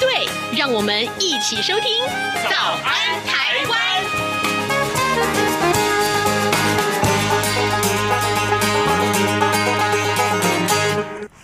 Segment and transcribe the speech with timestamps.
[0.00, 0.26] 对，
[0.58, 2.02] 让我们一起收听
[2.48, 3.78] 《早安台湾》。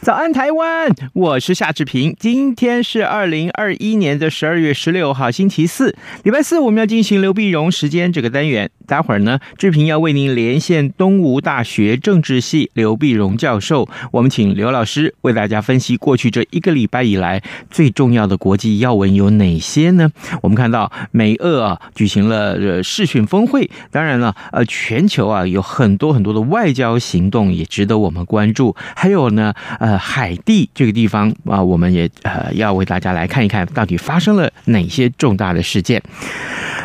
[0.01, 0.89] 早安，台湾！
[1.13, 2.17] 我是夏志平。
[2.19, 8.71] 今天是二零二一年的十二月十六号，星期四，礼拜四，我们要进行刘碧荣时间这个单元。
[8.87, 13.89] 待会儿呢，志平要为您连线东吴大学政治系刘碧荣教授。
[14.13, 20.11] 我们请刘老师为大家分析过去这一个礼拜以来最重要的国际要闻有哪些呢？
[20.41, 28.75] 我们看到美俄啊举行了呃视讯峰会，当然了，呃，全球啊有很多很多的外交行动也值得我们关注。
[28.97, 29.97] 还有呢，呃。
[30.17, 36.01] 海地这个地方啊，我们也呃要为大家来看一看到底发生了哪些重大的事件。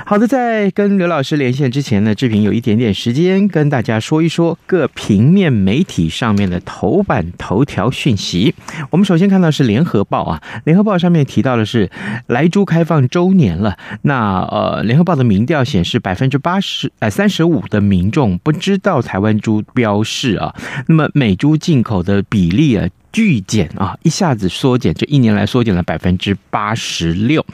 [0.06, 8.56] 好的，在跟刘老师连线之前呢，志平有一点点时间跟大家说一说各平面媒体上面的头版头条讯息。
[8.90, 11.90] 我们首先看到是联合报啊，联合报上面提到的是
[12.28, 13.78] 莱猪开放周年了。
[14.04, 20.56] 那呃，联合报的民调显示百分之八十呃三十五的民众不知道台湾猪标示啊。
[20.88, 22.88] 那么美猪进口的比例啊。
[23.12, 27.46] 巨减啊，一下子缩减，这一年来缩减了百分之八十六。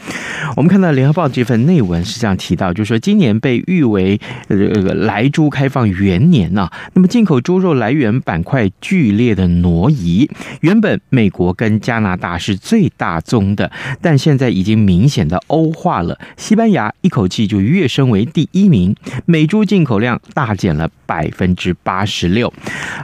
[0.56, 4.58] 我们看到联合报这份内文是这样提到，就是说今年被誉为呃
[4.94, 10.30] 莱猪开放元年呐，那么进口猪肉来源板块剧烈的挪移。
[10.62, 16.20] 原本美国跟加拿大是最大宗的，但现在已经明显的欧化了。
[16.36, 22.52] 西班牙一口气就跃升为第一名，美猪进口量大减了百分之八十六。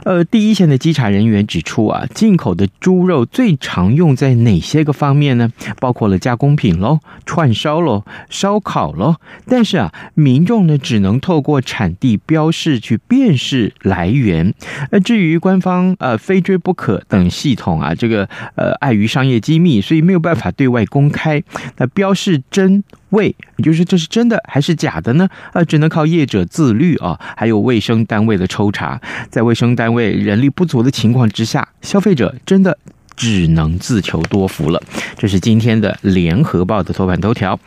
[0.04, 5.50] 呃，第一线的稽查人员指出啊，进口口的猪肉最常用在哪些个方面呢？
[5.80, 9.16] 包括了加工品喽、串烧喽、烧烤喽。
[9.46, 14.52] 但是啊，民众呢只能透过产地标示去辨识来源。
[14.90, 21.42] 那至于官方呃非追不可等系统啊，这个呃碍于商业机密，所以没有办法对外公开。
[21.78, 25.28] 那标示真喂，就是这是真的还是假的呢？
[25.52, 29.00] 啊，只能靠业者自律啊，还有卫生单位的抽查。
[29.30, 32.34] 在卫生单位人力不足的情况之下，消费者。
[32.44, 32.76] 真的
[33.16, 34.82] 只能自求多福了。
[35.16, 37.58] 这是今天的联合报的头版头条。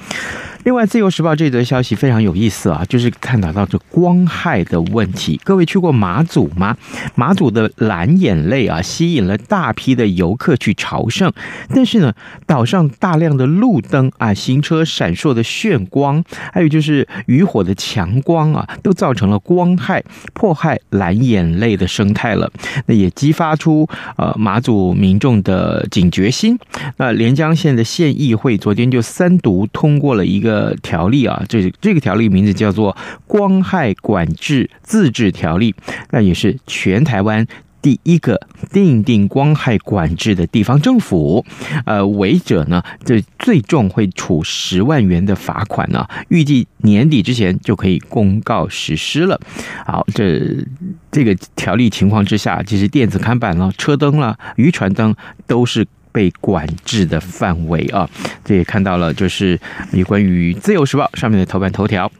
[0.67, 5.39] 另外，《自由时报》这则消息非常有意思啊，就是探讨到这光害的问题。
[5.45, 6.75] 各位去过马祖吗？
[7.15, 11.31] 马祖的蓝眼泪啊，吸引了大批的游客去朝圣。
[11.73, 12.11] 但是呢，
[12.45, 20.03] 岛上大量的路灯啊，行车闪烁的炫光，还有就是渔火的强光啊，都造成了光害，
[20.33, 22.51] 迫害蓝眼泪的生态了。
[22.87, 26.59] 那也激发出呃马祖民众的警觉心。
[26.97, 30.56] 那连江县的县议会昨天就三读通过了一个。
[30.57, 32.91] 呃，条例啊，这这个条例名字叫做
[33.27, 35.71] 《光害管制自治条例》，
[36.09, 37.45] 那也是全台湾
[37.79, 38.41] 第一个
[38.71, 41.45] 订定光害管制的地方政府。
[41.85, 49.39] 呃，违者呢，这最重会处十万元的罚款呢，预计年底之前就可以公告实施了。
[49.85, 50.65] 好，这
[51.11, 55.15] 这个条例情况之下，其实电子看板了、车灯了、渔船灯
[55.45, 55.85] 都是。
[56.11, 58.09] 被管制的范围啊，
[58.43, 59.59] 这也看到了，就是
[59.91, 62.11] 有关于《自由时报》上面的头版头条。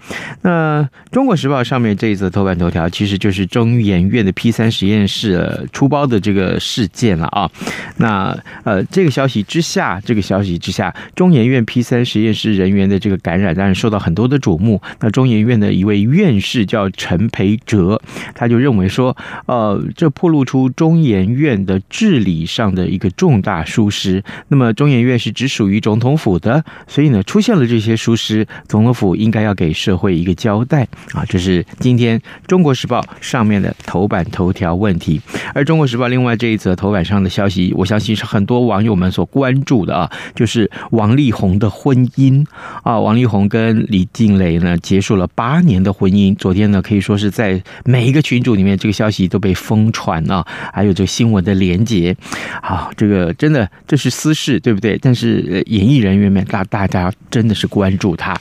[0.41, 0.81] 那
[1.11, 7.49] 《中国时报》上面这一则头版头条，其实就是中研院的 P 三实验室出包的这个事件了啊。
[7.97, 14.81] 那呃，这个消息之下，这个消息之下，中研院 P 三实验室人员的这个感染，当然受到很多的瞩目。
[14.99, 17.99] 那中研院的一位院士叫陈培哲，
[18.35, 19.15] 他就认为说，
[19.47, 31.23] 呃，这暴露出中研院的治理上的一个重大疏失，那么中研院是只属于总统府的，所以呢，出现了这些疏失，总统府应该要给社会一个交代啊！
[31.29, 35.21] 这是今天《中国时报》上面的头版头条问题。
[35.53, 42.43] 而《中国时报》另外这一则头版上的消息，我相信是很多网友们所关注的啊，就是王力宏的婚姻
[42.81, 50.43] 啊，王力宏跟李静蕾呢结束了八年的婚姻，昨天呢可以说是在每一个群组里面，这个消息都被疯传啊，
[50.73, 52.17] 还有这个新闻的连接，
[52.63, 53.66] 好，这个真的。
[53.87, 54.97] 这是私事，对不对？
[55.01, 58.39] 但是演艺人员们，大大家真的是关注他。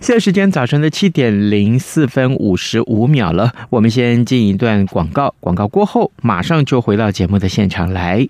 [0.00, 8.28] 现在时间早晨的七点零四分五十五秒了，我们先进一段广告，广告过后马上就回到节目的现场来。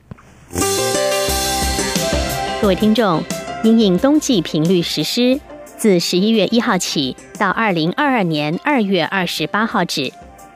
[2.60, 3.22] 各位听众，
[3.62, 5.38] 因应冬季频率实施，
[5.76, 10.12] 自十一月一号起到二零二二年二月二十八号止，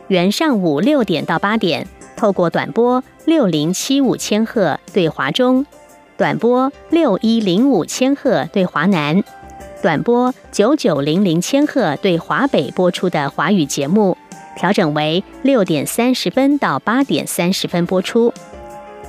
[0.08, 1.86] 原上午六点到八点，
[2.22, 5.66] 透过短波六零七五千赫对华中，
[6.16, 9.24] 短波六一零五千赫对华南，
[9.82, 14.16] 短波九九零零千赫对华北播出的华语节目，
[14.56, 18.32] 调整为六点三十分到八点三十分播出。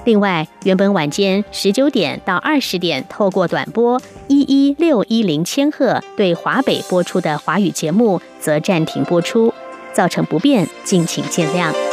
[0.06, 9.54] 另外，原本晚间十九点到二十点透过短波一一六一零千赫对华北播出的华语节目，则暂停播出，
[9.94, 11.93] 造成不便，敬请见谅。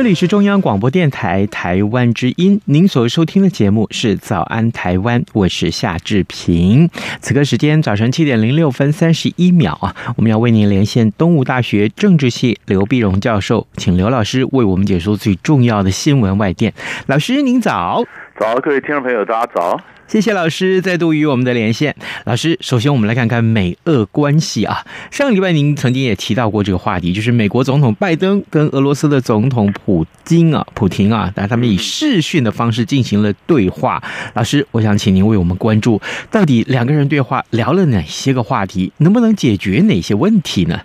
[0.00, 6.88] 这里是中央广播电台台湾之音，您所收听的节目是《早安台湾》，我是夏志平。
[7.20, 16.72] 此刻时间早晨七点零六分三十一秒啊，我们要为您连线东吴大学政治系刘必荣教授，请刘老师为我们解说最重要的新闻外电。
[17.06, 18.02] 老师您早，
[18.40, 19.78] 早，各位听众朋友，大家早。
[20.10, 21.94] 谢谢老师再度与我们的连线。
[22.24, 24.84] 老师，首先我们来看看美俄关系啊。
[25.12, 34.02] 上个礼拜您曾经也提到过这个话题，就是美国总统拜登跟俄罗斯的总统普京啊、普廷啊，但他们以视讯的方式进行了对话。
[34.34, 40.80] 老师，我想请您为我们关注，到底两个人对话聊了哪些个话题，能不能解决哪些问题呢？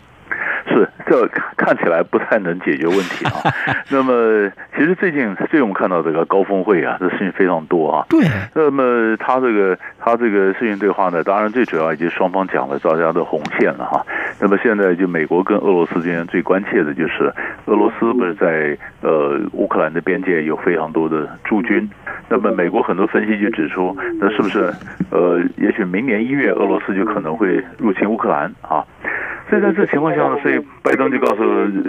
[1.07, 3.31] 是，这看起来不太能解决问题啊。
[3.89, 8.05] 那么，其实最近最近我们看到这个高峰会啊，这事情非常多啊。
[8.09, 8.25] 对。
[8.53, 14.05] 那么他这个他这个视频对话呢，当然最主要以及双方讲了大家的红线了哈。
[14.39, 17.31] 那么现在就美国跟俄罗斯之间最关切的就是
[17.65, 21.89] 俄罗斯不是在呃乌克兰的边界有非常多的驻军。
[22.27, 24.73] 那么美国很多分析就指出，那是不是
[25.11, 28.83] 呃也许明年一月俄罗斯就可能会入侵乌克兰啊？
[29.55, 31.43] 所以在这情况下呢，所以拜登就告诉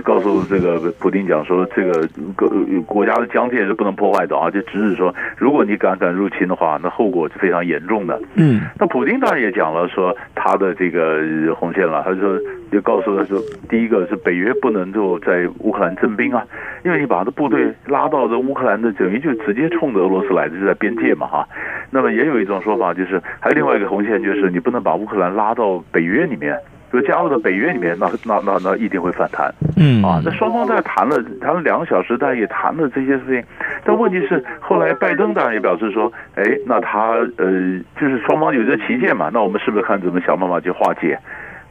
[0.05, 2.49] 告诉这个普京讲说，这个国
[2.87, 8.21] 国家的疆界是不能破坏的啊，就只是说，如果你敢敢入侵的话，那后果是非常严重的。
[8.37, 11.25] 嗯，那普京当然也讲了说他的这个
[11.57, 12.39] 红线了，他就说
[12.71, 16.45] 就告诉他说，第一个是北约不能够在乌克兰征兵啊，
[16.85, 21.49] 因为你把他的部队拉到这乌克兰的，等于就直接冲着俄罗斯来的，就在边界嘛哈。
[21.91, 26.57] 那么也有一种说法就是，还有另外一个红线就是，你不能把乌克兰拉到北约里面。
[26.93, 29.53] 就加入到北约里面，那那那那一定会反弹。
[29.77, 33.43] 嗯啊，那双方在谈了谈了两个小时，大家也谈了这些事情。
[33.85, 41.19] 但问题是，后来拜登当然也表示说，哎，那他呃，就是双方有这旗舰嘛，那我们是不是看怎么想办法去化解？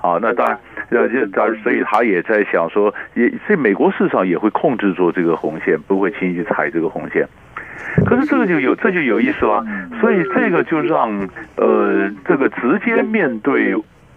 [0.02, 0.60] 啊，那当然，
[0.90, 7.28] 呃，就当然，所以他也在想说，也所以美国市场也会控制住这个红线，不会轻易去踩这个红线。
[8.06, 9.66] 可是这个就有这就有意思了，
[10.00, 11.10] 所以这个就让
[11.56, 13.74] 呃，这个直接面对。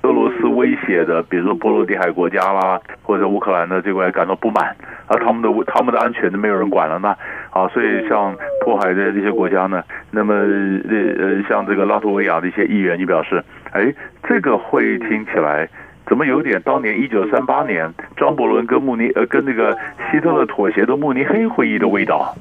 [0.09, 4.75] 俄罗斯威胁的，比如说波罗的海国家啦，或者乌克兰的这块感到不满，
[5.07, 7.15] 啊，他们的他们的安全都没有人管了呢，
[7.51, 8.35] 啊，所以像
[8.65, 10.41] 迫害的这些国家呢，那么呃
[11.19, 13.93] 呃，像这个拉脱维亚的一些议员就表示，哎，
[14.27, 15.69] 这个会听起来
[16.07, 19.77] 怎么有点当年一九三八年张伯伦跟慕尼呃跟那个
[20.11, 22.35] 希特勒妥协的慕尼黑会议的味道。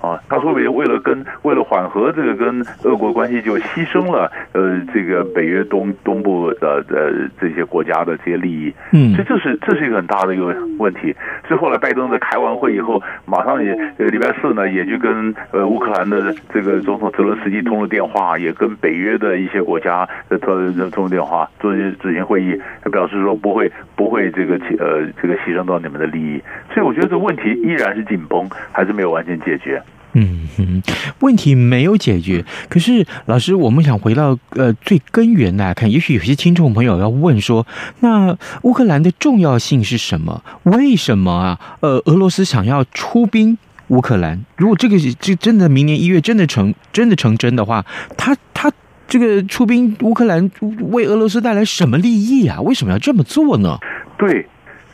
[0.00, 11.14] 啊，他说为为了跟为了缓和这个跟俄国关系，就牺牲了呃这个北约东东部的呃这些国家的这些利益，嗯，所以这是这是一个很大的一个问题。
[11.48, 26.40] 所以后来拜登在开完会以后，马上也呃礼拜四呢也就跟呃乌克兰的这个总统泽伦斯基通了电话，也跟北约的一些国家的通通了电话，做一些执行会议，他表示说不会不会这个呃这个牺牲到你们的利益。
[26.72, 29.82] 所以我觉得这问题依然是紧绷，还是没有完全解决。
[30.18, 30.82] 嗯哼，
[31.20, 32.42] 问题没有解决。
[32.70, 37.66] 可是老师，我们想回到呃最根源来看，也许有些听众朋友要问说，
[38.00, 40.42] 那乌克兰的重要性是什么？
[40.62, 41.60] 为什么啊？
[41.80, 43.58] 呃，俄罗斯想要出兵
[43.88, 44.42] 乌克兰？
[44.56, 47.84] 如果这个这真的明年一月真的成真的成真的话，
[48.16, 48.72] 他他
[49.06, 50.50] 这个出兵乌克兰
[50.90, 52.58] 为俄罗斯带来什么利益啊？
[52.62, 53.78] 为什么要这么做呢？
[54.16, 54.46] 对。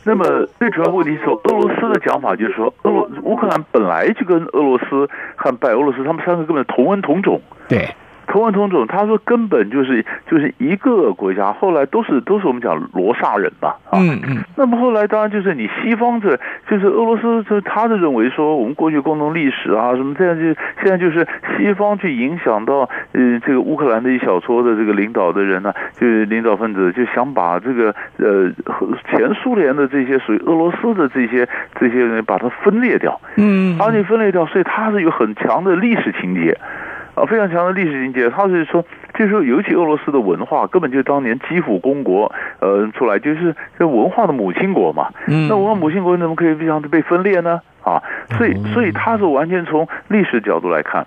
[0.05, 7.39] 那么最主要问题是说，俄罗斯的讲法就是说，俄罗乌克兰本来就跟俄罗斯和白俄罗斯他们三个根本同文同种。
[7.67, 7.87] 对
[8.27, 16.39] 同文同种，他说根本就是就是一个国家，后来都是都是我们讲罗刹人嘛，啊，嗯嗯，那么后来当然就是你西方这
[16.69, 20.43] 就是俄罗斯，就他是认为说我们过去共同历史啊什么这样就
[20.81, 21.27] 现在就是
[21.57, 28.51] 西方去影响到呃这个乌克兰的一小撮的这个领导的人呢、啊，就是领导分子就想把这个呃
[29.09, 31.47] 前苏联的这些属于俄罗斯的这些
[31.79, 36.57] 这些人把它分裂掉，嗯，把你分裂掉，所以他是有很强的历史情节。
[37.15, 38.29] 啊，非常强的历史情节。
[38.29, 45.09] 他是说，就是说，尤其俄罗斯的文化，根本就当年基辅公国，呃，出来就是这文化的母亲国嘛。
[45.27, 47.61] 嗯，那文化母亲国怎么可以这样子被分裂呢？
[47.83, 48.01] 啊，
[48.37, 51.05] 所以，所以他是完全从历史角度来看。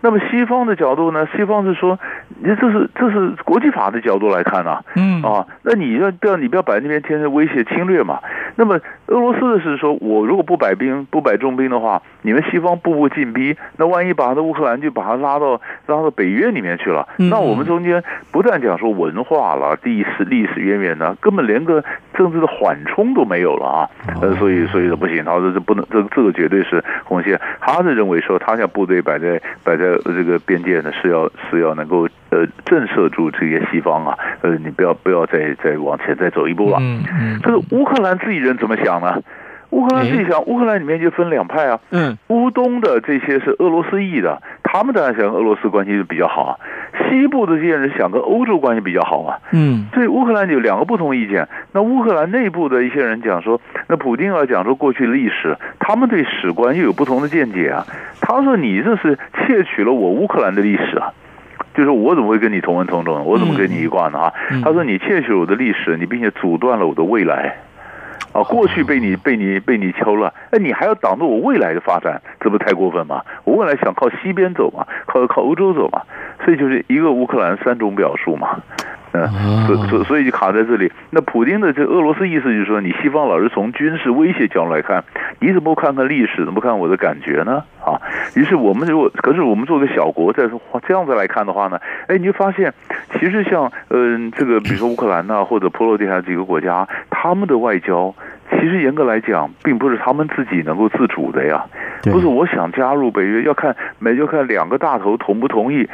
[0.00, 1.26] 那么西方的角度呢？
[1.34, 1.98] 西方是说，
[2.40, 8.20] 你这是这是国际法的角度来看呐、啊，嗯啊，那你要不要你不要摆那边天天威胁侵略嘛？
[8.54, 21.82] 那么俄罗斯的是说，我如果不摆兵不摆重兵的话，你们西方步步进逼，那万一把那乌克兰就把他拉到拉到北约里面去了，那我们中间不但讲说文化了、历史历史渊源呢，根本连个
[22.14, 23.90] 政治的缓冲都没有了啊！
[24.22, 27.40] 呃，所以所以说不行，他说这不能，这这个绝对是红线。
[27.60, 29.88] 他是认为说，他将部队摆在摆在。
[29.88, 36.78] 呃，这个边界呢是要是要能够呃震慑住这些西方啊，呃，你不要不要再再往前再走一步了。
[36.80, 37.40] 嗯嗯。
[37.40, 39.22] 可是乌克兰自己人怎么想呢？
[39.70, 41.78] 乌克兰自己想，乌克兰里面就分两派啊。
[41.90, 42.16] 嗯。
[42.28, 46.56] 乌东的这些是俄罗斯裔的，他们当然想跟俄罗斯关系就比较好啊。
[47.10, 49.38] 西部的这些人想跟欧洲关系比较好啊。
[49.52, 49.86] 嗯。
[49.92, 51.46] 所以乌克兰有两个不同意见。
[51.72, 57.84] 那乌克兰内部的一些人讲说，那普京要讲说过去历史，他们对史观又有不同的见解啊。
[58.22, 61.12] 他说你这是窃取了我乌克兰的历史啊，
[61.78, 63.24] 就是我怎么会跟你同文同种？
[63.24, 64.18] 我怎么跟你一挂呢？
[64.18, 64.34] 啊？
[64.64, 67.54] 他说你窃取了我的历史，你并且阻断了我的未来。
[68.32, 73.22] 啊，过去被你被你被你敲了，哎，你还要挡住我未来的发展，这不太过分吗？
[73.44, 76.02] 我未来想靠西边走嘛，靠靠欧洲走嘛，
[76.44, 78.60] 所以就是一个乌克兰三种表述嘛，
[79.12, 80.90] 嗯，所所所以就卡在这里。
[81.10, 85.02] 那普京的这俄罗斯意思就是说，你西方老是从军事威胁角度来看，
[85.40, 87.64] 你怎么不看看历史，怎么不看我的感觉呢？
[87.84, 88.00] 啊，
[88.34, 92.72] 于是我们如果可是我们做个小国，再说这样子来看的话呢，哎，你就发现
[93.18, 98.14] 其实像嗯、呃、这个比如说乌克兰呐，或者波罗的海几个国家，他们的外交。
[98.50, 101.66] 其实严格来讲，并不是他们自己能够自主的呀，
[102.04, 105.86] 不是我想加入北约，要看美就看两个大头同不同意，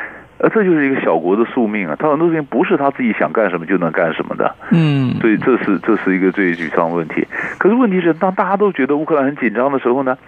[0.44, 1.96] 呃，这就是一个小国的宿命啊。
[1.98, 7.26] 他很多事情不是他自己想干什么就能干什么的，嗯，所以这是这是一个最沮丧的问题。
[7.56, 10.18] 可是问题是，当大家都觉得乌克兰很紧张的时候呢？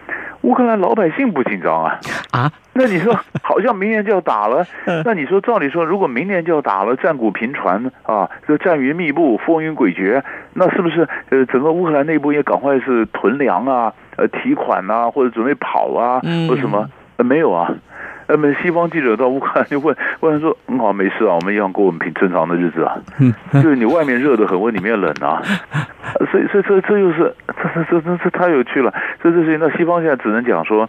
[0.43, 1.99] 乌克兰老百姓不紧张啊？
[2.31, 2.51] 啊？
[2.73, 4.65] 那你说好像明年就要打了，
[5.05, 10.23] 那你说照理说，如果明年就要打了，战鼓频传啊，这战云密布，风云诡谲，
[10.55, 16.89] 那是不是呃整个乌克兰内部也赶快是囤粮啊，呃提款啊，或者准备跑啊，或者什么？
[17.17, 17.71] 呃没有啊。
[18.29, 22.97] 那么西方记者到乌克兰就问问说：“嗯好，没事啊，我们一样过我们平正常的日子啊。
[23.55, 25.43] 就是你外面热得很，我里面冷啊。
[26.31, 28.93] 所以，所以这这又是这这这这太有趣了。
[29.23, 30.89] 这这事情，那西方现在只能讲说。”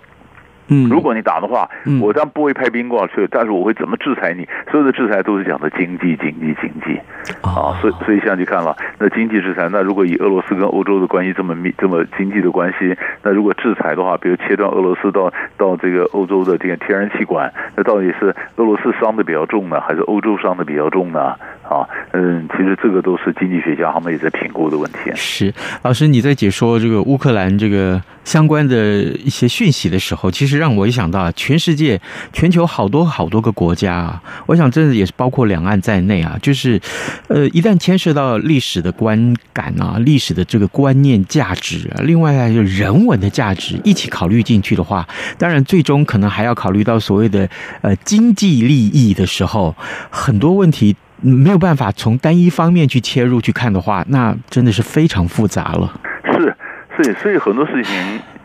[0.69, 1.69] 嗯，如果你打的话，
[2.01, 4.47] 我当然不会派兵过去，但是我会怎么制裁你？
[4.69, 6.99] 所有的制裁都是讲的经济、经济、经济
[7.41, 21.35] 啊，所以所以现在就看了，那经济制裁，那如果以俄罗斯跟欧洲的关系这么密、这么经济的关系，那如果制裁的话，比如切断俄罗斯到到这个欧洲的这个天然气管，那到底是俄罗斯伤的比较重呢，还是欧洲伤的比较重呢？
[21.69, 24.97] 啊，嗯，其实这个都是经济学家他们也在评估的问题。
[25.15, 30.57] 是，老师你在解说这个乌克兰这个相关的一些讯息的时候，其实。
[30.57, 32.01] 让我一想到，全世界、
[32.33, 36.81] 全球好多好多个国家啊，我想真的也是包括两岸在内啊，就是，
[37.27, 45.07] 呃，一旦牵涉到历史的观感啊、历史的这个观念、价值啊，另外还有人文的价值一起考虑进去的话，
[45.37, 47.47] 当然最终可能还要考虑到所谓的
[47.81, 49.75] 呃经济利益的时候，
[50.09, 55.93] 很多问题没有办法从单一方面去切入去看的话，那真的是非常复杂了。
[56.31, 56.55] 是，
[56.97, 57.95] 是，所以很多事情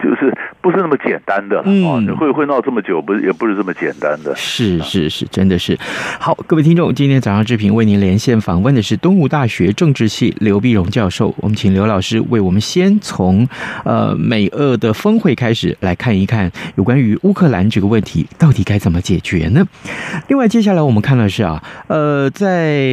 [0.02, 0.32] 就是。
[0.62, 4.32] 不是那么简单的，嗯，会会闹这么久，不是也不是这么简单的。
[4.36, 5.76] 是是是，真的是。
[6.20, 11.34] 好，各位听众，今天早上志平为您连线访问的是东吴大学政治系刘碧荣教授。
[11.38, 13.48] 我们请刘老师为我们先从
[13.84, 19.66] 呃美俄的峰会开始来看一看有关于乌克兰这个问题到底该怎么解决呢？
[20.28, 22.86] 另外，接下来我们看到是啊，呃，在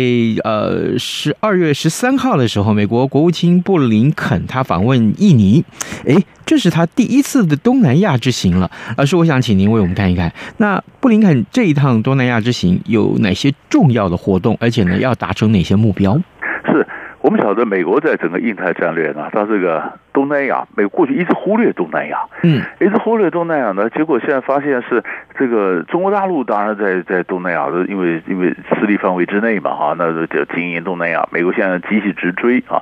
[0.43, 5.63] 呃十二月十三号的时候，美国国务卿布林肯他访问印尼，
[6.05, 6.25] 诶。
[6.45, 16.17] 这是他第一次的东南亚之行了，老师，我想请您为我们看一看，那布林肯这一趟东南亚之行有哪些重要的活动，而且呢，要达成哪些目标？
[16.65, 16.85] 是
[17.21, 25.03] 我们晓得美国在整个印太战略呢，它这个东南亚，美国过去一直忽略东南亚，嗯，一直忽略东南亚呢，结果现在发现是
[25.37, 28.47] 这个中国大陆当然在在东南亚的，因为因为
[28.79, 32.81] 势力范围之内嘛，哈，那就经营东南亚，美国现在急起直追啊，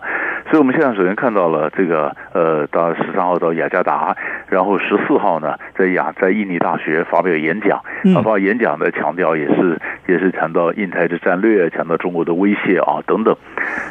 [0.49, 4.15] 所以我们现在首先看到了这个呃，到十三号到雅加达，
[4.47, 7.81] 然后十四号呢在雅在印尼大学发表演讲，
[8.15, 13.35] 发表演讲的强调也是也是强调印太的战略，强调中国的威胁啊等等，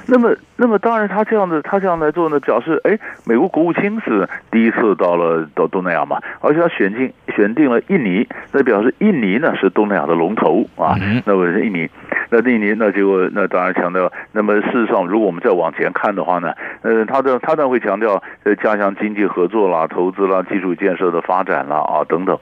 [0.08, 0.34] 那么。
[0.58, 10.96] 那么当然，他这样的，他这样来做呢，表示，哎，美国国务卿是第一次到了到东南亚嘛，而且他选进选定了印尼，那表示印尼呢是东南亚的龙头啊。
[11.26, 11.90] 那我是印尼，
[12.30, 16.45] 那印尼那结果那当然强调，那么事实上，如果我们再往前看的话呢，
[16.82, 22.38] 呃，他的他当然会强调呃加强经济合作啦、投资啦、基础建设的发展啦啊等等。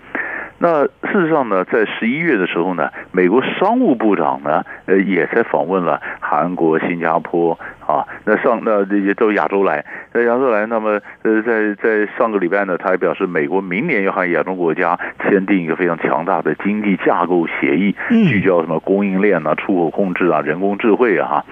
[0.57, 8.07] 那事实上呢，在十一月的时候呢，美国商务部长呢，呃，也在访问了韩国、新加坡啊。
[8.25, 21.45] 那上那也都亚洲来，在亚洲来，那么呃，在在上个礼拜呢，他还表示，美国明年要和亚洲国家签订一个非常强大的经济架构协议，聚焦什么供应链啊、出口控制啊、人工智慧啊哈。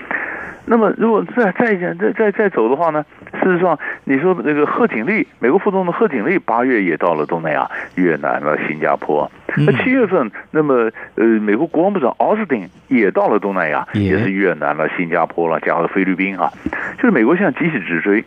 [0.64, 3.04] 那么，如果再再再再再走的话呢？
[3.42, 9.30] 事实上，你说那个贺锦丽，美国副总统贺锦丽八月也到了东南亚，越南了、新加坡。
[9.56, 16.50] 那七月份，那么呃，美国国防部长奥斯汀也到了东南亚，也是越南了、新加坡了，加上菲律宾啊。
[16.96, 18.20] 就是美国现在急起直追，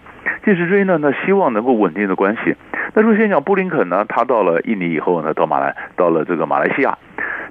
[0.44, 2.56] 急起直追呢，那希望能够稳定的关系。
[2.94, 6.98] 那如果先讲布林肯呢，他到了印尼以后呢，到马来到了这个马来西亚，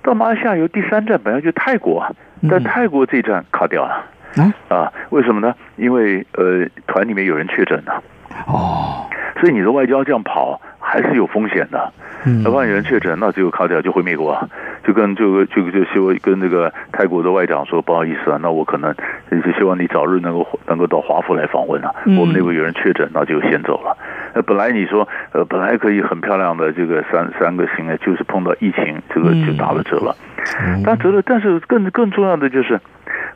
[0.03, 2.15] 到马来西亚有第三站，本来就泰国，
[2.51, 4.05] 但泰国这一站卡掉了。
[4.37, 5.55] 嗯啊，为什么呢？
[5.77, 8.03] 因为呃，团里面有人确诊了。
[8.47, 9.07] 哦，
[9.41, 11.93] 所以你的外交这样跑还是有风险的。
[12.27, 14.49] 嗯，那万一有人确诊，那只有卡掉，就回美国，啊
[14.83, 18.93] 就跟就就就希望跟那个泰国的外长说，不好意思啊，那我可能
[19.31, 21.95] 就希望你早日能够能够到华府来访问了。
[22.07, 23.97] 嗯，我们那边有人确诊，那就先走了。
[24.35, 30.17] 呃，本来你说呃，本来可以很漂亮的这个三三个星呢，就是碰到疫情，这个就打了折了。
[30.61, 32.81] 嗯，打折了，但是更更重要的就是。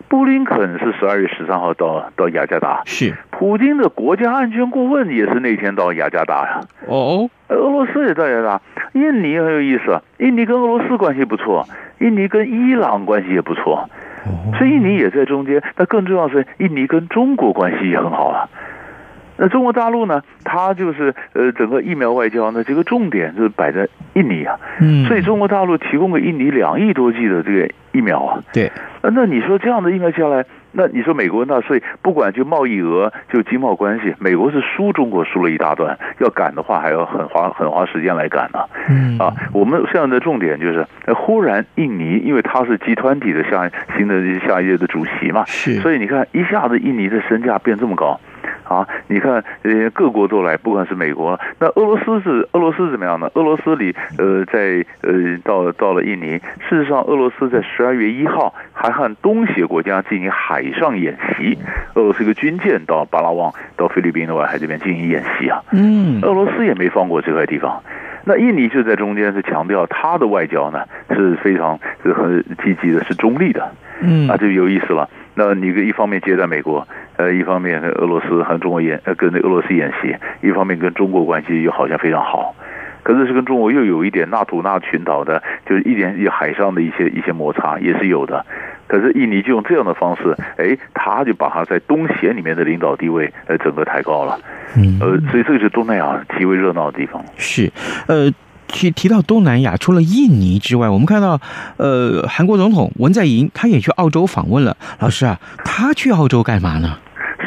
[0.08, 6.60] 布林肯是十二月十三号到到雅加达，是普京的国家安全顾问也是那天到雅加达呀。
[6.86, 8.60] 哦，俄罗斯也到雅加达，
[8.92, 11.66] 印尼很有意思啊，印尼跟俄罗斯关系不错，
[12.00, 13.88] 印尼跟伊朗关系也不错，
[14.56, 15.62] 所以印尼也在中间。
[15.76, 18.48] 那更重要的是，印尼跟中国关系也很好啊。
[19.40, 20.20] 那中国大陆呢？
[20.42, 24.58] 它就是呃，整个疫苗外交呢，这个重点是摆在印尼啊。
[24.80, 25.04] 嗯。
[25.06, 28.42] 所以中国大陆提供给印尼两亿多剂的这个疫苗啊。
[28.52, 28.68] 对。
[29.12, 38.60] 那你说这样的疫苗下来，那你说美国纳税不管就贸易额就经贸关系，美国是输中国输了一大段，要赶的话还要很花很花时间来赶呢。
[38.88, 39.18] 嗯。
[39.18, 45.74] 啊，我们现在的重点就是，忽然印尼因为它是集团体的下新的下一届的主席嘛，是。
[45.80, 48.18] 所以你看一下子印尼的身价变这么高。
[48.68, 53.30] 啊，你看，呃，各国都来，不管是美国，那俄罗斯是俄罗斯怎么样呢？
[53.34, 61.56] 俄罗斯里，呃，在呃，到到了印尼，事实上，俄罗斯在十二月一号还和东协国家进行海上演习，
[61.94, 65.62] 俄罗斯一个军舰到巴拉望到菲律宾的外海这边进行演习啊。
[65.72, 67.82] 嗯，俄罗斯也没放过这块地方。
[68.28, 73.66] 那印尼就在中间是强调他的外交呢是非常是很积极的，是中立的。
[74.02, 75.08] 嗯，啊，就有意思了。
[75.34, 76.86] 那你一方面接待美国，
[77.16, 82.54] 呃，一方面跟俄罗斯和中国演，呃，跟那俄罗斯演习，一方面跟中国关系又好像非常好，
[83.08, 88.44] 可是是跟中国又有一点纳土纳群岛的，就是一点一海上的一些一些摩擦也是有的。
[88.86, 94.38] 可是印尼就用这样的方式，哎，他就把他在东协里面的领导地位，呃，整个抬高了。
[94.76, 97.24] 嗯，呃，所以这个是东南亚极为热闹的地方。
[97.38, 97.72] 是，
[98.08, 98.30] 呃。
[98.70, 101.40] 提提到东南亚，除了印尼之外，我们看到，
[101.78, 104.76] 呃，韩国总统文在寅他也去澳洲访问了。
[105.00, 106.98] 老师啊，他去澳洲干嘛呢？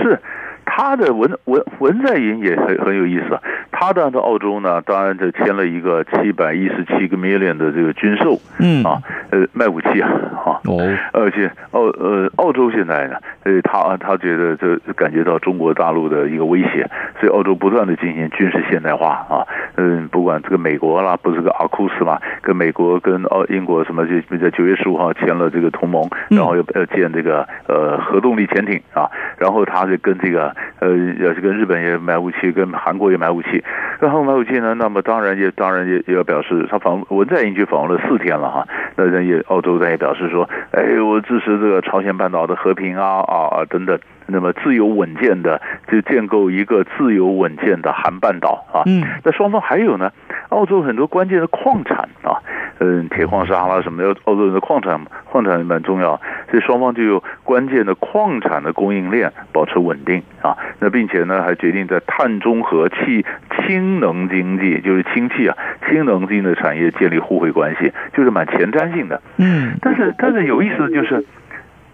[0.02, 0.20] 是
[0.66, 3.42] 他的文文文在寅也很很有意思啊。
[3.82, 8.84] 他到澳洲呢，当然就签了一个七百一十七个 million 的这个军售，嗯。
[8.84, 10.08] 啊，呃，卖武器啊，
[10.46, 10.62] 啊。
[10.66, 16.88] 哦，而且澳呃澳洲现在呢，呃，他他觉得这感觉到中国大陆的一个威胁，
[17.20, 19.42] 所以澳洲不断的进行军事现代化啊，
[19.78, 30.90] 嗯，不管这个美国啦，不是个阿库斯嘛，跟美国跟澳英国什么就在九月十五号签了这个同盟，然后又要建这个呃核动力潜艇啊，然后他就跟这个呃
[31.20, 33.64] 要是跟日本也买武器，跟韩国也买武器。
[34.00, 38.68] 然后来我记得，那么当然也当然也也要表示，他访文在寅去访问了四天了哈。
[38.96, 43.98] 那人也澳洲在也表示说，哎，我支持这个朝鲜半岛的和平啊啊啊等等。
[44.28, 48.82] 那么自由稳健的就建构一个自由稳健的韩半岛啊。
[48.86, 49.04] 嗯。
[49.24, 50.10] 那双方还有呢，
[50.50, 52.40] 澳洲很多关键的矿产啊，
[52.80, 56.16] 嗯，铁矿砂啦什么的，澳洲人的矿产矿产也蛮重要，
[56.50, 60.56] 所以双方就有关键的矿产的供应链保持稳定啊。
[60.80, 63.26] 那并且呢，还决定在碳中和、气
[63.66, 65.58] 氢能经济，就是氢气啊、
[65.90, 69.22] 氢能经济的产业建立互惠关系，就是蛮前瞻性的。
[69.38, 71.24] 嗯，但是但是有意思的就是。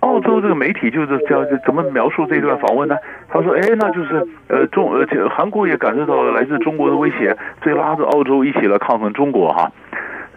[0.01, 2.95] 澳洲这个媒体就是叫怎么描述这段访问呢？
[3.29, 9.71] 他说：“哎，那就是呃中，而且韩国也感受到了来自中国的威胁，所以拉着澳洲一起来抗衡中国哈。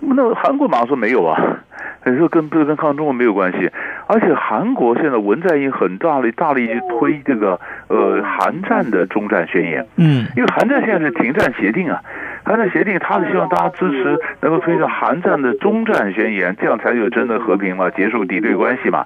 [0.01, 1.59] 那韩国马上说没有啊，
[2.07, 3.71] 你说跟不跟抗衡中国没有关系。
[4.11, 12.01] 而且韩国现在文在寅很大力大力去推这个呃韩战的中战宣言，嗯，因为韩战现在是停战协定啊。”
[12.43, 19.05] 韩战协定，他是希望大家支持，能够推动韩战的中战宣言，这样才有真的和平嘛，结束敌对关系嘛。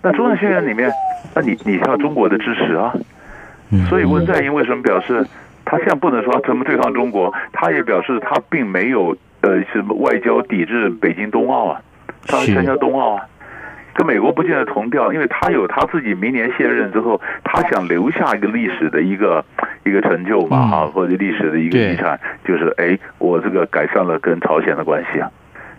[0.00, 0.90] 那中战宣言里面，
[1.34, 2.94] 那你你需要中国的支持啊。
[3.90, 5.26] 所以文在寅为什么表示
[5.64, 7.30] 他现在不能说怎么对抗中国？
[7.52, 11.80] 他也表示他并没有呃什么外交抵制北京冬奥啊，
[12.26, 13.22] 他参加冬奥啊。
[13.96, 19.42] 跟美国不见得同调，因为他有他自己明年卸任之后，他想留下一个历史的一个
[19.84, 25.30] 一个成就嘛，哈、嗯，或者历史的一个遗产，就是哎，我这个改善了跟朝鲜的关系啊，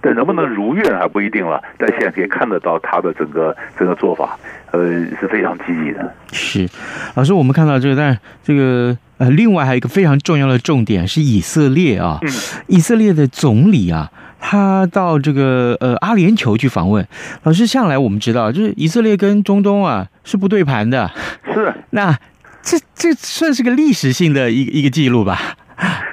[0.01, 1.61] 但能不能如愿还不一定了。
[1.77, 4.35] 但现在可以看得到他的整个整个做法，
[4.71, 4.79] 呃，
[5.19, 6.11] 是非常积极的。
[6.31, 6.67] 是，
[7.13, 12.29] 老师，我们看到这个，但这个呃，另外还有一个非常重要的重点是以色列啊，嗯、
[12.65, 14.11] 以色列的总理啊。
[14.39, 17.05] 他到这个呃阿联酋去访问，
[17.43, 21.11] 老师向来我们知道，就是以色列跟中东啊是不对盘的，
[21.53, 22.17] 是 那
[22.61, 25.39] 这这算是个历史性的一个一个记录吧？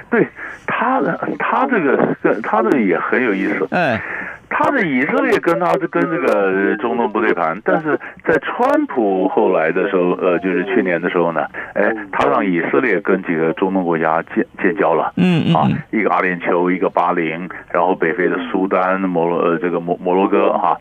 [0.09, 0.27] 对，
[0.65, 4.01] 他的他这个他这个也很有意思，哎。
[4.49, 20.77] 他的以色列跟他是跟这个中东不对盘，但是在川普后来的时候，呃，就是去年的时候呢，哎，他让以色列跟几个中东国家建建交了，嗯嗯，啊，一个阿联酋，一个巴林，然后北非的苏丹、摩洛呃这个摩摩洛哥哈，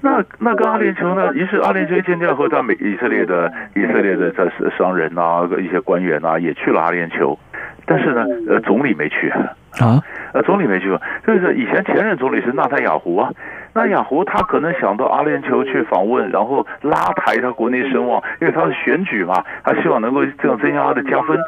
[0.00, 7.38] 那那跟阿联酋呢，于是阿联酋建交后，他美以色列的以色列的这商人啊，一些官员啊，也去了阿联酋，
[7.86, 9.32] 但是呢，呃，总理没去。
[9.80, 9.98] 啊，
[10.32, 13.30] 呃，总理没去过，就是以前前任总理是纳坦雅胡啊，
[13.74, 21.38] 纳坦雅胡他可能想到阿联酋去访问，然后拉抬他国内声望，因为他是选举嘛，他希望能够这样增加他的加分。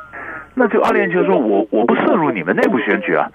[0.55, 3.27] 那就阿联酋说我我不涉入你们内部选举啊，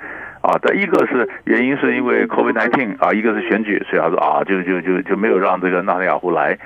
[0.41, 6.57] 啊，但一个是原因是因为 COVID-19 啊，一个是选举，所以他说啊，就就就就没有让这个纳塔雅胡来。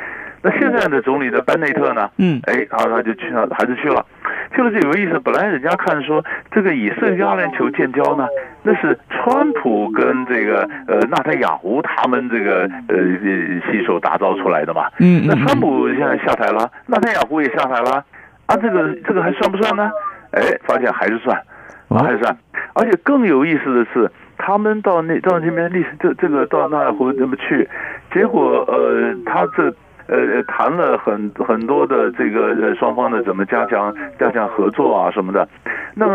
[0.45, 2.09] 那现在的总理的班内特呢？
[2.17, 4.05] 嗯，哎，然后他就去了，还是去了。
[4.53, 5.17] 去了就有意思。
[5.23, 8.27] 本来人家看说这个以色列阿联酋建交呢，
[8.63, 12.95] 那是川普跟这个呃纳塔雅胡他们这个呃
[13.69, 14.89] 携手打造出来的嘛。
[14.99, 18.03] 嗯，那川普现在下台了，纳塔雅胡也下台了，
[18.47, 19.91] 啊，这个这个还算不算呢？
[20.31, 21.39] 哎，发现还是算，
[21.89, 22.35] 还是算。
[22.73, 27.69] 而且更有意思的是，他们到那到那边历史这这个到纳塔雅胡那么去，
[28.13, 29.73] 结果呃他这。
[30.05, 35.47] 呃，谈了很很多的这个呃双方的怎么加强加强合作啊什么的，
[35.95, 36.13] 那么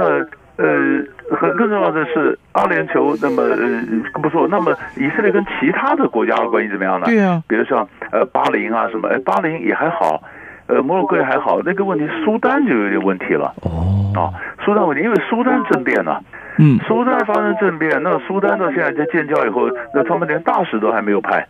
[0.56, 7.07] 呃很更重要的是阿联酋，那么呃不错，那么以色列跟其他的国家的关系怎么样呢？
[7.07, 10.23] 对啊，比如像呃巴林啊什么，哎巴林也还好，
[10.67, 14.33] 呃摩洛哥也还好，那个问题苏丹就有点问题了哦啊
[14.64, 16.19] 苏丹问题，因为苏丹政变呢，
[16.59, 21.47] 嗯，苏丹发生政变，那苏丹到现在在建交以后，那他们连大使都还没有派。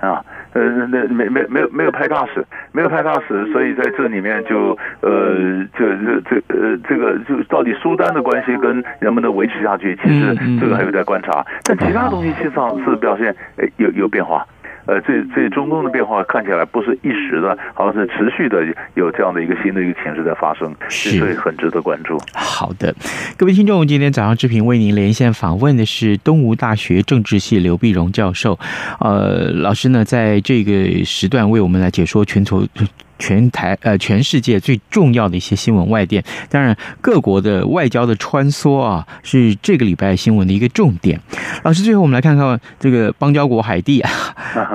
[0.00, 11.44] 啊，呃，那没没没有没有派大使，没有派大使，所以在这里面就呃，就这这呃，这个就到底苏丹的关系跟能不能维持下去，其实这个还有待观察。
[11.64, 13.34] 但其他东西实际上是表现
[13.76, 14.46] 有有变化。
[14.90, 18.58] 呃，这这中东的变化看起来不是一时的，好像是持续的
[18.94, 22.20] 有这样的一个新的一个形势在发生，是所以很值得关注。
[22.34, 22.92] 好的，
[23.36, 28.58] 各位听众，今天早上志平为您连线访问的是东吴大学政治系刘碧荣教授，
[28.98, 32.66] 呃，老师呢在这个时段为我们来解说全球。
[33.20, 41.20] 全台呃，全世界最重要的一些新闻外电，当然各国的外交的穿梭啊，是这个礼拜新闻的一个重点。
[41.62, 44.10] 老师，最后我们来看看这个邦交国海地啊，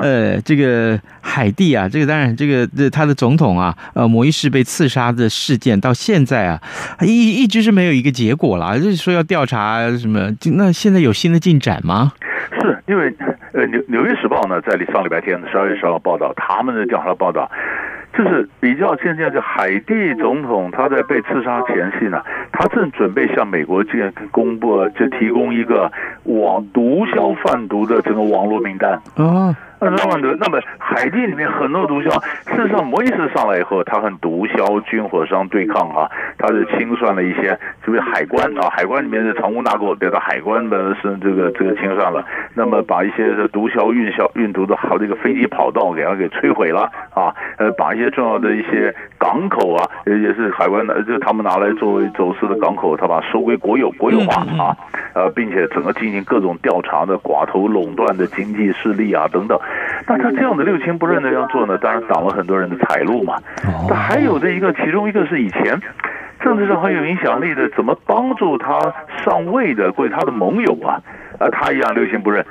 [0.01, 6.61] 呃，这个海地啊，这个当然这个这他的总统啊，呃，摩伊士被刺杀的事件到现在啊，
[7.01, 12.13] 一一直是没有一个结果啦，就是说要调查什么，那现在有新的进展吗？
[12.61, 13.11] 是因为
[13.55, 17.49] 呃，纽纽约时报呢，在上礼拜天十二月十号报道，他们的调查报道。
[18.13, 25.91] 就是比较现在，就海地总统他在被刺杀前夕呢，他正准备向美国这公布，就提供一个
[26.23, 28.93] 网毒枭贩毒的这个网络名单。
[29.15, 32.09] 啊那么那么海地里面很多毒枭，
[32.47, 54.75] 事实上摩伊斯上来以后，他和毒枭军火商对抗啊，他是清算了一些，就是海关啊，海关里面的藏污纳垢，别的海关的是这个这个清算了，那么把一些毒枭运销运毒的好这个飞机跑道给他给摧毁了啊，呃，把一些重要的一些港口啊，也是海关的，就他们拿来作为走私的港口，他把收归国有国有化啊，
[55.13, 59.59] 呃，并且整个进行各种调查的寡头垄断的经济势力啊等等。
[60.07, 63.35] 那他这样的六亲不认的样做呢，当然挡了很多人的财路嘛。
[63.89, 65.79] 那还有的一个，其中一个是以前
[66.41, 68.79] 政治上很有影响力的，怎么帮助他
[69.23, 71.01] 上位的，或者他的盟友啊，
[71.39, 72.45] 啊，他一样六亲不认。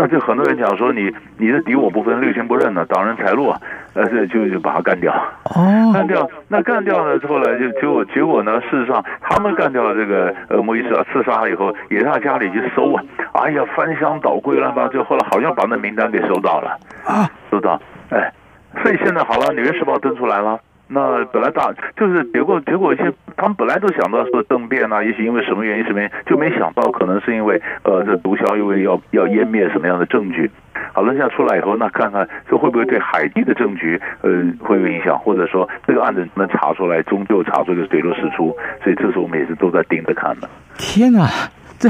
[0.00, 3.60] 那就很多人讲说，你你的敌我不分，六亲不认呢，挡人财路啊，
[3.94, 5.12] 呃，就就把他干掉。
[5.56, 17.80] 哦， 干掉，那干掉了之后呢，就结果结果呢，事实上他们干掉了这个呃莫伊斯啊，刺杀了以后，也让家里去搜啊，哎呀，翻箱倒柜了吧，就后来好像把那名单给收到了啊，收到，
[18.10, 18.32] 哎，
[18.80, 20.60] 所以现在好了，《纽约时报》登出来了。
[20.88, 30.50] 那本来大就是结果，结果一些他们本来都想到说政变啊，也许因为什么原因什么原因，就没想到可能是因为呃这毒枭因为要要湮灭什么样的证据。
[30.94, 38.56] 好了，现在出来以后，那看看这会不会对海地的证据呃会有影响，或者说这个案子能查出来，终究查出个水落石出。
[38.82, 40.48] 所以这时候我们也是都在盯着看的。
[40.78, 41.28] 天哪！
[41.78, 41.88] 这，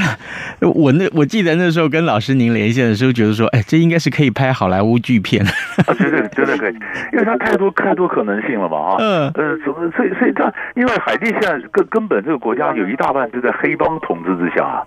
[0.69, 5.45] 我那我记得那时候跟老师您连线的时候，觉得说，哎，这应该是可以拍好莱坞巨片，
[5.99, 6.75] 绝对绝对可以，
[7.13, 9.31] 因为它太多太多可能性了嘛啊，嗯。
[9.35, 14.83] 呃，所所以所以它，因为海地现在根根本这个国家有一大半就在黑帮统治之下啊。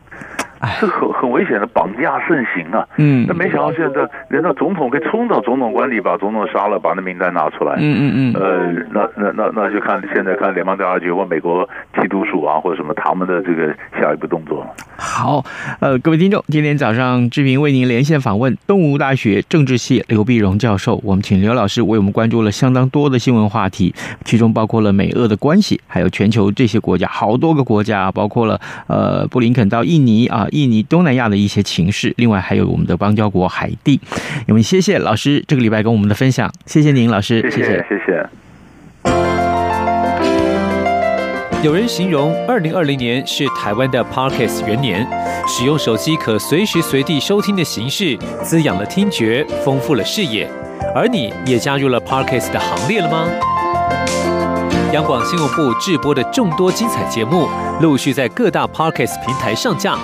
[0.67, 2.87] 是很很危险的，绑架盛行啊！
[2.97, 7.75] 嗯，那没想到现在连到总统可以冲到总统官邸，把总统杀了，把那名单拿出来。
[7.79, 8.33] 嗯嗯嗯。
[8.35, 14.63] 呃，那那那那就看现在看联邦调查局或美国缉毒署啊，或者什么他们的这个下一步动作。
[14.97, 15.43] 好，
[15.79, 30.47] 呃，各位听众，今天早上志平为您连线访问东吴大学政治系刘碧荣教授，我们请刘老师为我们关注了相当多的新闻话题，其中包括了美俄的关系，还有全球这些国家好多个国家，包括了呃布林肯到印尼啊。
[30.51, 33.99] 印尼、东南亚的一些情势，另外还有我们的邦交国海地。
[34.47, 38.29] 我们谢谢老师这个礼拜跟我们的分享，谢谢您，老师，谢谢，谢谢。
[41.63, 45.07] 有人形容二零二零年是台湾的 Podcast 元年，
[45.47, 50.49] 使用手机可随时随地收听的形式，滋养了听觉，丰富了视野。
[50.95, 53.27] 而你也加入了 Podcast 的行列了吗？
[54.91, 57.47] 央广新闻部制播的众多精彩节目，
[57.79, 59.95] 陆续在各大 Podcast 平台上架。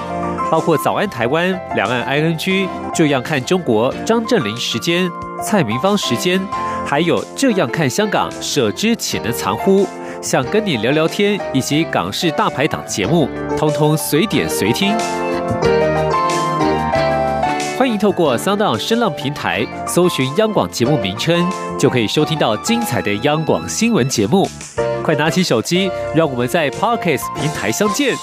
[0.50, 5.10] 包括早安台湾、两岸 ING、这样看中国、张振霖时间、
[5.44, 6.40] 蔡明芳时间，
[6.86, 9.86] 还有这样看香港、舍之岂能藏乎？
[10.22, 14.92] 想跟你聊聊天，以及港式大排档节目，通通随点随听。
[17.78, 24.50] 欢迎透过 Sound 声浪平台搜寻央广节目名称，就可以收听到精彩的央广新闻节目。
[25.04, 28.16] 快拿起手机，让我们在 Podcast 平台相见。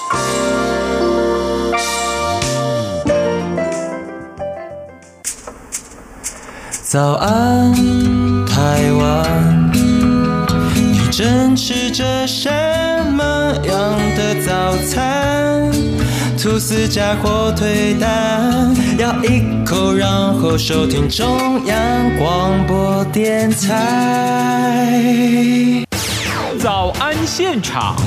[6.95, 7.73] 早安，
[8.45, 12.49] 台湾，你正吃着什
[13.11, 15.69] 么样的早餐？
[16.41, 21.77] 吐司加火腿蛋，咬一口，然后收听中央
[22.17, 24.87] 广播电台。
[26.57, 27.97] 早安现场，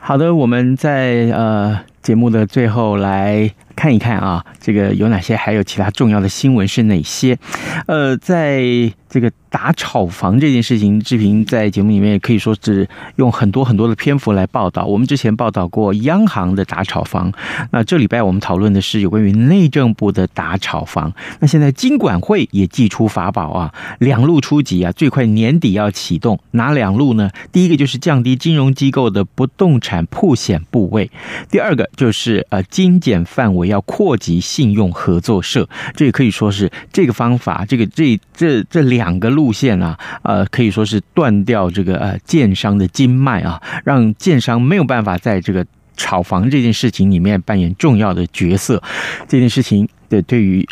[0.00, 1.80] 好的，我们在呃。
[2.04, 3.50] 节目的最后来
[3.84, 5.36] 看一看啊，这个有哪些？
[5.36, 7.38] 还有其他重要的新闻是哪些？
[7.86, 8.62] 呃，在
[9.10, 9.30] 这个。
[9.54, 14.84] 打炒房这件事情，志平在节目里面也可以说是用很多很多的篇幅来报道。
[14.84, 17.32] 我们之前报道过央行的打炒房，
[17.70, 21.12] 那这礼拜我们讨论的是有关于内政部的打炒房。
[21.38, 26.40] 那现在金管会也祭出法宝啊，两路出击啊，最快年底要启动。
[26.50, 27.30] 哪两路呢？
[27.52, 31.08] 第一个就是降低金融机构的不动产曝险部位，
[31.48, 35.66] 第二个就是呃精简范围，要扩及信用合作社。
[35.94, 39.54] 这也可以说是这个方法，这个这这这两个路。
[39.54, 45.64] 线啊，呃，可以说是断掉这个呃建商的经脉啊，让建商没有办法在这个
[45.96, 48.82] 炒房这件事情里面扮演重要的角色。
[49.28, 50.66] 这件事情的对于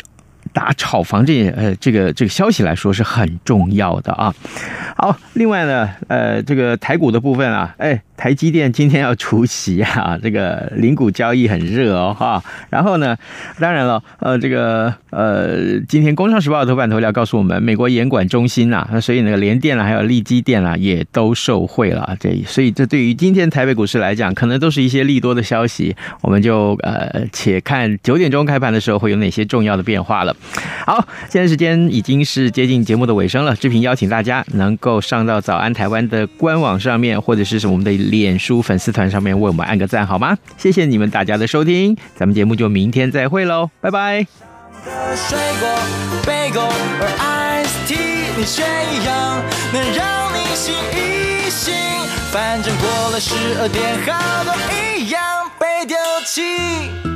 [0.51, 4.35] 打炒房这件呃这个这个消息来说是很重要的啊。
[4.97, 8.01] 好，另外呢，呃，这个台股的部分啊，哎。
[8.15, 12.41] 台积电今天要除息啊，这个零股交易很热哦哈。
[12.69, 13.17] 然后呢，
[13.59, 22.15] 当然了，呃，这个呃，今天《工商时报》的头版头条告诉我们，美国严管中心啊，那所以那个联电啊，还有力基电啊，也都受惠了。
[22.19, 25.95] 这所以这对于今天台北股市来讲，可能都是一些利多的消息。
[26.21, 30.35] 我们就呃，且看九点钟开盘的时候会有哪些重要的变化了。
[30.85, 38.03] 好，现在时间已经是接近节目的尾声了，志平邀请大家能够上到早安台湾的官网上面，或者是什么我们的。
[38.13, 40.37] 脸书粉丝团上面为我们按个赞好吗？
[40.55, 44.27] 谢谢你们大家的收听，咱们节目就明天再会喽，拜拜。
[45.15, 45.67] 水果、
[46.23, 46.61] 贝果、
[47.17, 47.95] Iced，
[48.37, 51.73] 你选一样，能让你醒一醒。
[52.31, 55.19] 反正过了十二点，好多一样
[55.57, 57.03] 被丢弃。